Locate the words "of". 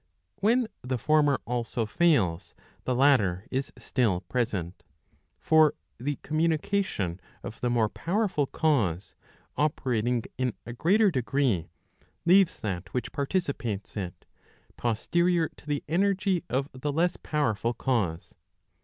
7.43-7.61, 16.49-16.67